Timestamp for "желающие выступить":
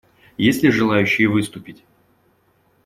0.71-1.83